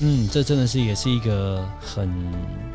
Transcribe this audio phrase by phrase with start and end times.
[0.00, 2.08] 嗯，这真的是也是一个很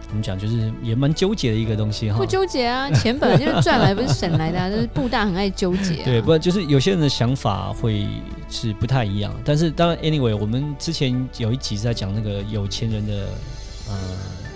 [0.08, 2.18] 怎么讲，就是也蛮纠结的一个东西哈。
[2.18, 4.70] 不纠结啊，钱本来就是赚来，不是省来的啊。
[4.72, 6.06] 就是布大很爱纠结啊。
[6.06, 8.08] 对，不就是有些人的想法会
[8.50, 9.34] 是不太一样。
[9.44, 13.28] 但是当然，anyway，我们之前有一集在讲那个有钱人的
[13.90, 13.96] 呃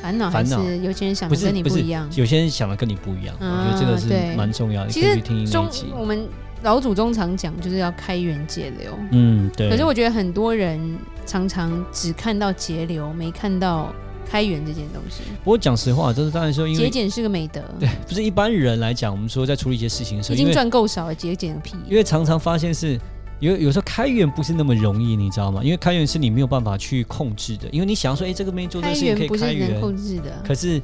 [0.02, 2.10] 烦恼，还是有钱人想的跟你不一样。
[2.16, 4.90] 有些人想的跟你不一样，我觉得这个是蛮重要的。
[4.90, 5.20] 其实
[5.50, 6.28] 中我们。
[6.64, 8.98] 老祖宗常讲，就是要开源节流。
[9.12, 9.70] 嗯，对。
[9.70, 10.80] 可是我觉得很多人
[11.26, 13.94] 常常只看到节流，没看到
[14.30, 15.22] 开源这件东西。
[15.44, 17.62] 不过讲实话，就是当然说，因为节俭是个美德。
[17.80, 21.76] 对， 不是一般人来讲，我们说在处理一些事情的时候，已经赚够少了，节俭个屁。
[21.88, 23.00] 因为常常发现是
[23.40, 25.62] 有有时候开源不是那么容易，你知道吗？
[25.64, 30.44] 因为开源是你没有办法去控制的，因为你想要说，哎，这个没做这个事情可以开源，开源不是能控制的。
[30.46, 30.82] 可是。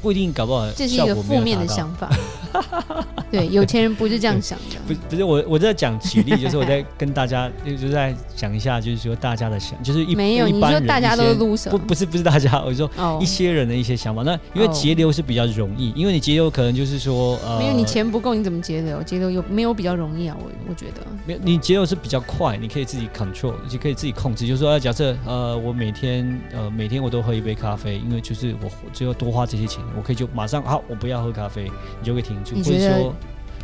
[0.00, 2.10] 不一定搞不好，这是一个负面的想法。
[3.30, 4.76] 对，有钱人不是这样想的。
[4.86, 14.22] 不，不是我，我在讲举例，就是我在 跟大家，就是在讲一下，就是说大家的想，就是一没有，一般人你说大家都是 loser，不，不是，不是大家，我说一些人的一些想法。
[14.22, 19.02] 那因为节流是比较容易，因为你节流可能就是说，呃，没有你钱不够，你怎么节流？
[19.02, 20.36] 节流有没有比较容易啊？
[20.40, 24.46] 我我觉得没有，你节流是比较快，你可以自己 control，就可以自己控制。
[24.46, 30.62] 就是说，假设呃，我每天呃每天我都喝一杯咖啡，因为就是我只有多花这些钱，我可以就马上。
[30.62, 32.54] 好，我不要喝咖啡，你就会停住。
[32.54, 33.12] 你觉得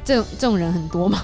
[0.04, 1.20] 这这种人很多吗？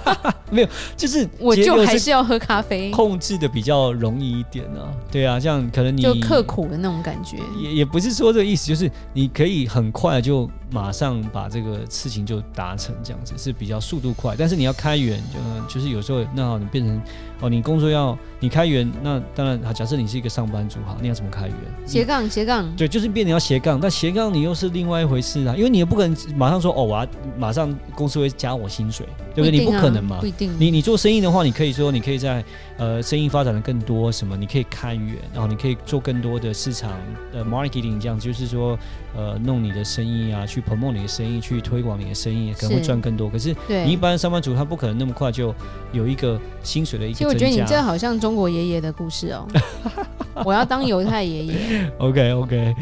[0.50, 4.92] 没有，就是我就还是要喝咖啡，控制的比较容易一点啊。
[5.10, 7.38] 对啊，这样可能你就刻苦的那种感觉。
[7.58, 14.34] 也也不是说这个意思，就是你可以很快就马上把这个事情就达成，这样子是比较速度快。
[14.36, 15.22] 但是你要开源，
[15.68, 17.00] 就就是有时候那好，你变成
[17.40, 19.72] 哦，你工作要你开源，那当然好。
[19.72, 21.54] 假设你是一个上班族，好，你要怎么开源？
[21.84, 23.78] 斜杠斜杠，对，就是变成要斜杠。
[23.80, 27.06] 但斜杠你又是另外一回事啊，因为你也不可能马上说哦，我要
[27.38, 29.64] 马上公司会加我薪水，对不对？
[29.64, 30.52] 不啊、你不可能嘛，不一定。
[30.58, 32.44] 你你做生意的话，你可以说你可以在
[32.78, 36.90] 呃生意发展的更多什么，你可以看远，然后你可以做更多的市场
[37.32, 38.78] 的 marketing，这样就是说
[39.16, 43.28] 呃弄你的生意啊，去 promote 你的生意，去推广你的生意，可能会赚更多。
[43.30, 45.54] 可是你一般上班族他不可能那么快就
[45.92, 47.14] 有一个薪水的一个。
[47.14, 49.46] 其实我觉得你这好像中国爷爷的故事哦，
[50.44, 51.92] 我要当犹太爷爷。
[51.98, 52.74] OK OK。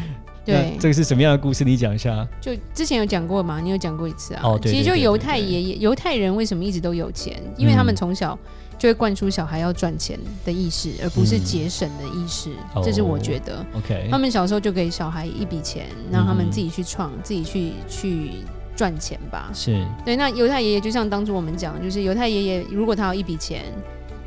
[0.45, 1.63] 对，这个是什么样的故事？
[1.63, 2.27] 你讲一下。
[2.39, 3.59] 就之前有讲过吗？
[3.59, 4.41] 你有讲过一次啊？
[4.43, 4.71] 哦，对。
[4.71, 7.41] 其实就犹太爷爷，犹太人为什么一直都有钱？
[7.57, 8.37] 因为他们从小
[8.77, 12.51] 就会灌输小孩要赚钱的意识，而不是节省的意识。
[12.75, 13.57] 嗯、这是我觉得。
[13.73, 14.07] 哦、OK。
[14.11, 18.31] 他们小时候就给小孩一笔钱，让他们自己去创，嗯、自己去去
[18.75, 19.49] 赚钱吧。
[19.53, 19.83] 是。
[20.05, 23.63] 对，那犹太爷爷就像当初我们讲，就是犹太爷爷如果他有一笔钱，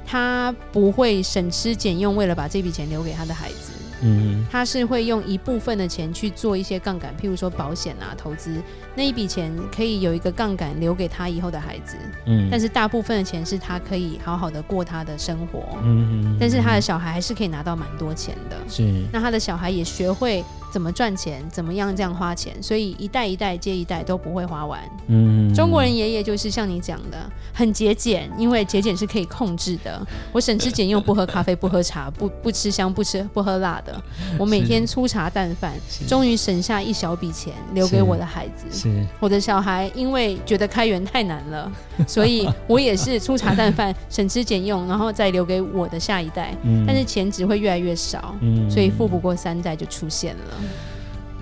[0.09, 3.73] 他不会省吃俭用，为了把这笔钱留给他的孩子。
[4.01, 8.63] 嗯，他是会用一部分的钱去做一些杠杆，譬如说保险啊、投资，
[8.95, 11.97] 那一笔钱可以有一个杠杆留给他以后的孩子。
[12.27, 15.77] 嗯，但是大部分的钱是他可以好好的过他的生活。
[15.83, 18.57] 嗯，但是他的小孩还是可以拿到蛮多钱的。
[18.69, 24.81] 是，那他的小孩也学会怎么赚钱，怎么样这样花钱，所以一代一代接一代都不会花完。
[25.09, 27.19] 嗯，中国人爷爷就是像你讲的，
[27.53, 30.07] 很节俭，因为节俭是可以控制的。
[30.33, 34.01] 我省吃俭用，不喝咖啡，不喝茶，不不吃香，不吃不喝辣的。
[34.39, 35.73] 我每天粗茶淡饭，
[36.07, 38.67] 终于省下一小笔钱留给我的孩子。
[38.71, 41.73] 是我的小孩，因为觉得开源太难了，
[42.07, 46.55] 所以我也是粗茶淡饭，省吃俭用，然后再留给我的下一代。
[46.63, 50.55] 嗯，但是钱只会越来越少，嗯，所以富不过三代就出现了。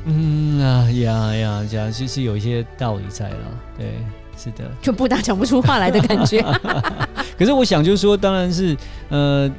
[0.05, 3.37] 嗯啊呀呀，这样其实有一些道理在了。
[3.77, 3.87] 对，
[4.37, 6.41] 是的，就不大讲不出话来的感觉。
[7.39, 8.77] 可是我想就是说，当然是
[9.09, 9.51] 呃。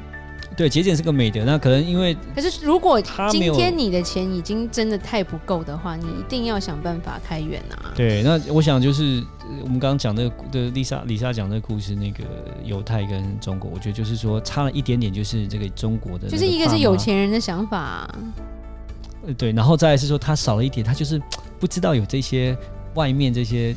[0.56, 1.44] 对，节俭是个美德。
[1.44, 7.94] 那可能因为，可是如果今天你的钱已经真的太不够的话，你一定要想办法开源啊。
[7.94, 9.22] 对，那我想就是
[9.62, 12.24] 我们刚刚讲的的丽莎丽莎讲的故事，那个
[12.64, 18.08] 犹太跟中国，我觉得就是说差了一点点，就是这个中国的，就是一个是有钱人的想法
[19.26, 19.34] 呃。
[19.34, 21.20] 对，然后再来是说他少了一点，他就是
[21.58, 22.56] 不知道有这些
[22.94, 23.74] 外面这些。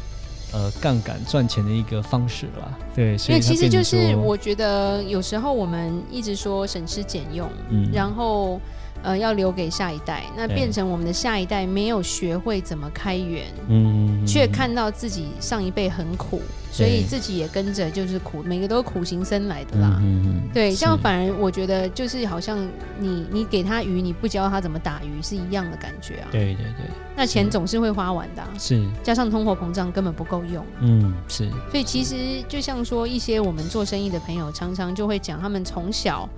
[0.53, 8.59] 呃，杠杆赚钱的一个方式啦，对，所以其实就是我觉得有时候我们一直说省吃俭用，嗯，然后
[9.03, 19.99] 呃，要留给下一代，那变成我们的下一代没有学会怎么开源，嗯，却看到自己上一辈很苦，所以自己也跟着就是苦，每个都是苦行僧来的啦。
[20.01, 22.59] 嗯，对，这样反而我觉得就是好像
[22.99, 26.27] 你你给他鱼，你不教他怎么打鱼是一样的感觉啊。
[26.31, 30.65] 对对对，那钱总是会花完的啊，是，加上通货膨胀根本不够用。
[30.81, 31.49] 嗯，是。
[31.71, 32.15] 所以其实
[32.47, 36.29] 就像说一些我们做生意的朋友，常常就会讲，他们从小。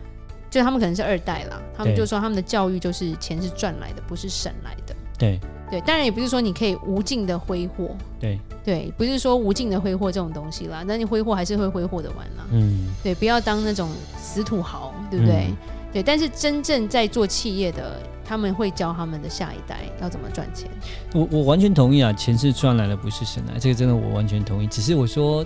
[0.53, 4.95] 就他们可能是二代啦，他们就说他们的教育就是钱是赚来的，不是省来的。
[5.17, 5.39] 对
[5.71, 7.89] 对，当然也不是说你可以无尽的挥霍。
[8.19, 12.45] 对对，不是说无尽的挥霍这种东西啦，那你挥霍还是会挥霍的完啦。
[12.51, 15.47] 嗯，对，不要当那种死土豪，对不对？
[15.49, 15.57] 嗯、
[15.91, 20.69] 对，但是真正在做企业的，他们会教他们的下一代要怎么赚钱。
[21.15, 24.67] 我我完全同意啊，钱是赚来的，不是省来，这个真的我完全同意。
[24.67, 25.43] 只是我说。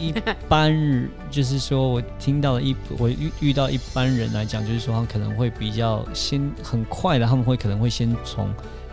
[0.00, 0.14] 一
[0.48, 8.48] 般就是说，我听到了一我遇遇到一般人来讲，就是说他可能会比较先很快的，他们会可能会先从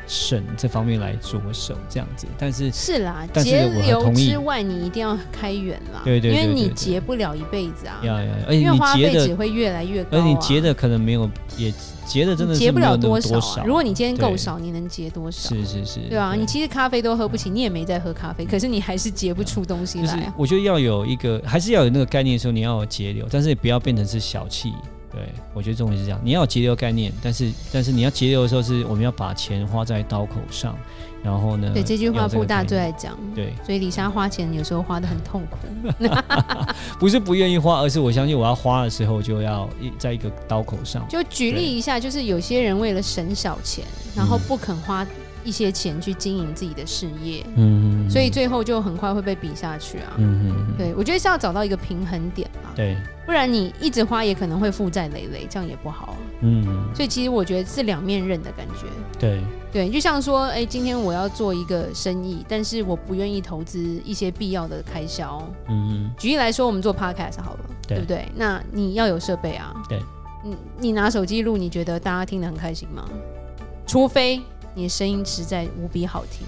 [0.07, 2.25] 省这方面来着手这样子。
[2.37, 11.73] 但是是啦，节流之外，你一定要开源啦，对对，因为你节不了一辈子啊，要要，而且你花费只会越来越高，啊，而你节的可能没有也。
[12.07, 13.65] 节的真的节不了多少，啊。
[13.65, 15.49] 如果你今天够少，你能节多少？
[15.49, 20.15] 是是是，对啊，你其实咖啡都喝不起，你也没在喝咖啡，可是你还是节不出东西来、啊。
[20.15, 24.71] 就是我觉得要有一个，还是要有那个概念的时候，你要有节流，但是也不要变成是小气。
[25.17, 30.75] 对，我觉得重点是这样，你要有节流概念，但是但是你要节流的时候，是我们要把钱花在刀口上。
[31.23, 31.71] 然后呢？
[31.73, 33.17] 对，这句话布大最爱讲。
[33.35, 35.57] 对，所以李莎花钱有时候花得很痛苦，
[36.99, 41.05] 不是不愿意花，而是我相信我要花的时候就要一在一个刀口上。
[41.09, 43.83] 就举例一下，就是有些人为了省小钱，
[44.15, 45.05] 然后不肯花
[45.47, 50.11] 一些钱去经营自己的事业，嗯，所以最后就很快会被比下去啊。
[50.17, 52.71] 嗯嗯，对，我觉得是要找到一个平衡点嘛。
[52.75, 56.17] 对，不然你一直花也可能会负债累累，这样也不好。
[56.41, 58.87] 嗯，所以其实我觉得是两面刃的感觉。
[59.17, 59.41] 对。
[59.71, 65.41] 对，就像说，哎，今天我要做一个生意，但是我不愿意投资一些必要的开销。
[65.69, 68.27] 嗯，举例来说，我们做 podcast 好了，对，对不对？
[68.35, 69.73] 那你要有设备啊。
[69.87, 70.01] 对。
[70.43, 73.07] 你你拿手机录，你觉得大家听得很开心吗？
[73.85, 74.41] 除非
[74.77, 76.45] 你的声音实在无比好听，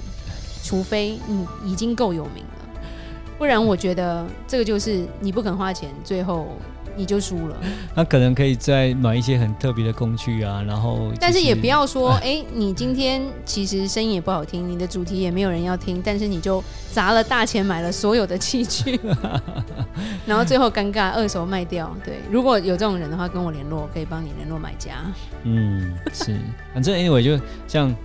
[0.64, 2.82] 除非你已经够有名了，
[3.40, 6.48] 不然我觉得这个就是你不肯花钱，最后。
[6.98, 7.56] 你就输了。
[7.96, 11.10] 那可能可以再买一些很特别的工具啊，然后。
[11.18, 16.62] 但是也不要说，哎、欸，你今天其实声音也不好听，你的主题也没有人要听，但是你就
[16.92, 19.00] 砸了大钱买了所有的器具，
[20.28, 21.96] 然后最后尴尬二手卖掉。
[22.04, 24.96] 对，如果有这种人的话，跟我联络，我可以帮你联络买家。
[25.44, 26.38] 嗯，是，
[26.74, 27.96] 反正 anyway 就像。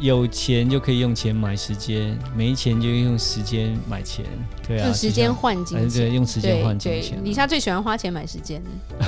[0.00, 4.24] 有钱就可以用钱买时间，没钱就用时间买钱，
[4.66, 7.18] 对啊，用时间换金钱，对，用时间换金钱。
[7.22, 8.60] 李莎最喜欢花钱买时间，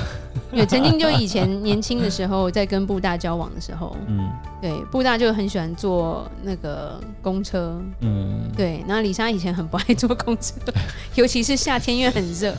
[0.51, 4.29] 对，曾经就以前年轻的时候，在跟布大交往的时候，嗯，
[4.61, 10.53] 对，布大就很喜欢坐那个公车，嗯，对，然后李莎以前很不爱坐公车，
[11.15, 12.55] 尤其是夏天因为很热，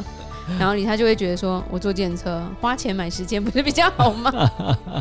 [0.59, 4.31] 然后李莎就会觉得说，我坐电车花钱买时间不是比较好吗？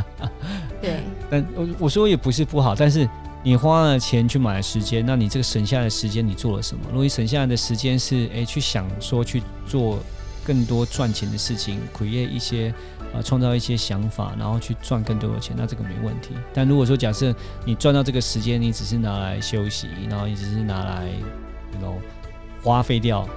[0.82, 3.08] 对，但我我说也不是不好，但是
[3.44, 6.84] 你花了钱去买时间，那你这个省下来的时间你做了什么？
[6.90, 10.00] 如果你省下来的时间是哎去想说去做
[10.46, 12.74] 更多赚钱的事情苦业一些
[13.14, 16.30] 啊创造一些想法，然后去赚更多的钱，那这个没问题。
[16.54, 17.34] 但如果说假设
[17.66, 21.08] 你赚到这个时间，你只是拿来休息，然后你只是拿来
[21.74, 21.98] 然后
[22.64, 23.28] 花费掉。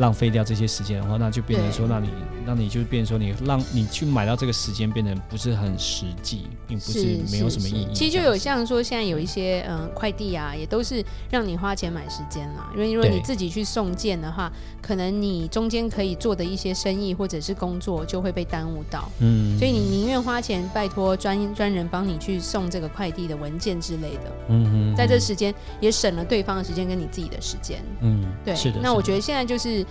[0.00, 2.08] 浪费掉这些时间的话，那就变成说，那你，
[2.46, 7.94] 那你就变成说，你让你去买到这个时间变得不是很实际，并不是没有什么意义。
[7.94, 12.70] 其实就有像说，现在有一些嗯快递啊，也都是让你花钱买时间啦。
[12.74, 19.06] 因为如果你自己去送件的话，可能你中间可以做的一些生意或者是工作就会被耽误到。
[19.20, 24.32] 嗯，所以你宁愿花钱拜托专专人帮你去送这个快递的文件之类的。
[24.48, 27.84] 嗯嗯，在这时间也省了对方的时间跟你自己的时间。
[28.00, 28.80] 嗯，对，是的。
[28.82, 29.84] 那我觉得现在就是。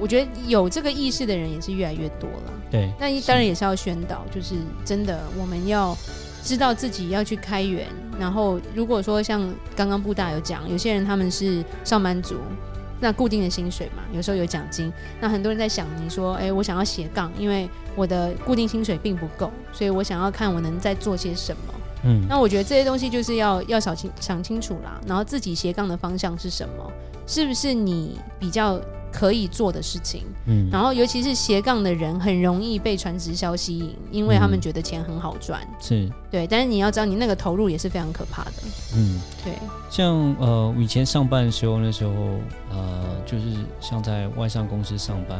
[0.00, 2.52] 我觉得有这个意识的人也是越来越多了。
[2.70, 5.96] 对，那当然也是要宣导，就是真的我们要
[6.42, 7.86] 知道自己要去开源。
[8.18, 9.40] 然后如果说像
[9.76, 12.36] 刚刚布大有讲，有些人他们是上班族，
[13.00, 14.92] 那固定的薪水嘛，有时候有奖金。
[15.20, 21.74] 那很多人在想，你说，哎，我想要斜杠，因为我的固定薪水并不够，所以我想要看我能再做些什么。
[22.02, 25.00] 嗯，那我觉得这些东西就是要要想清想清楚啦。
[25.06, 26.92] 然后自己斜杠的方向是什么？
[27.28, 28.80] 是不是你比较？
[29.14, 38.52] 可以做的事情，嗯，然后尤其是斜杠的人很容易被传直销吸引，因为他们觉得钱很好赚，是对，但是你要知道，你那个投入也是非常可怕的，
[38.96, 39.52] 嗯，对，
[39.88, 42.12] 像呃以前上班的时候，那时候
[42.70, 43.44] 呃就是
[43.80, 45.38] 像在外商公司上班、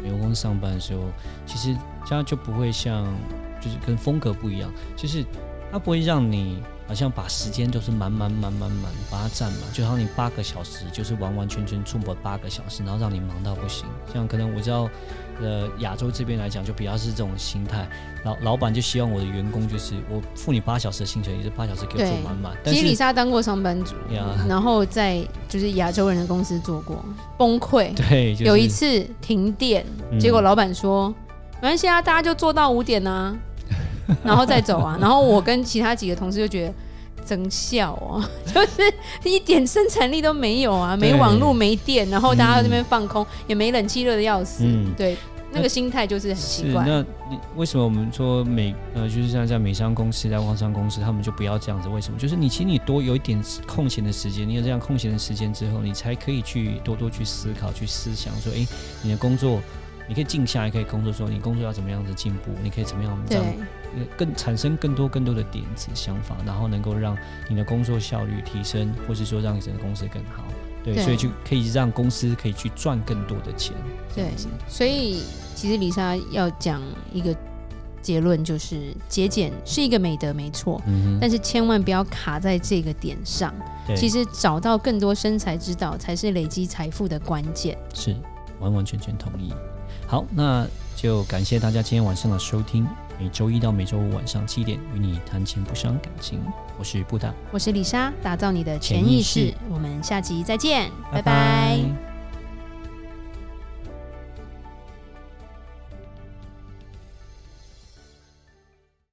[0.00, 1.00] 美国公司上班的时候，
[1.46, 1.76] 其实
[2.08, 3.04] 家就不会像，
[3.60, 5.24] 就是跟风格不一样，就是
[5.72, 13.86] 它不会让你好像把时间都是满满满满满把它占满，就好像你八个小时就是完完全全出没八个小时，然后让你忙到不行。
[14.12, 14.88] 像可能我知道，
[15.40, 17.88] 呃，亚洲这边来讲就比较是这种心态，
[18.24, 22.56] 老老板就希望我的员工就是我付你八小时的薪水，也是八小时给我做满满。
[22.64, 23.94] 其实李莎当过上班族，
[24.48, 27.04] 然后在就是亚洲人的公司做过，
[27.36, 27.92] 崩溃。
[28.08, 29.84] 对，就是、有一次停电，
[30.20, 31.08] 结果老板说。
[31.08, 31.14] 嗯
[31.58, 33.34] 没关系啊，大家就做到五点啊，
[34.24, 34.96] 然后再走啊。
[35.00, 36.74] 然后我跟其他几个同事就觉得
[37.24, 38.92] 真笑哦， 就是
[39.24, 44.64] 一点生产力都没有啊，没网络、没电，然后大家在那边放空，嗯、也没冷气，热的要死。
[44.64, 45.16] 嗯、对，
[45.50, 46.84] 那个心态就是很奇怪。
[46.86, 51.88] 那你为什么我们说美呃，就是像在美商公司、在外商公司，他们就不要这样子？
[51.88, 52.18] 为什么？
[52.18, 58.64] 就是你其实你多有一点空闲的时间，你有这样空闲的时间之后，你才可以去多多去思考、去思想，说，哎，
[59.02, 59.60] 你的工作。
[60.08, 63.44] 你可以静下来，可以工作，说你工作要怎么样子进步，你可以怎么样这样
[64.16, 67.16] 更产生更多更多的点子想法，然后能够让
[67.48, 70.44] 你的工作效率提升，或是说让整个公司更好。
[70.84, 73.74] 对，对，所以就可以让公司可以去赚更多的钱。
[74.14, 74.30] 对，
[74.68, 75.22] 所以
[75.54, 76.80] 其实李莎要讲
[77.12, 77.34] 一个
[78.00, 83.52] 结论，就是节俭是一个美德，没错，嗯，但是千万不要卡在这个点上。
[83.84, 87.76] 对，其实找到更多生财之道，才是累积财富的关键。
[87.92, 88.14] 是，
[88.60, 89.52] 完完全全同意。
[90.06, 90.64] 好，那
[90.94, 92.86] 就感谢大家今天晚上的收听。
[93.18, 96.40] 每周一到每周五晚上七点，与你谈钱不伤感情。
[96.78, 99.40] 我是布达，我是李莎，打造你的潜意识。
[99.40, 99.54] 意识。
[99.70, 101.22] 我们下集再见，拜拜。
[101.22, 102.05] 拜拜。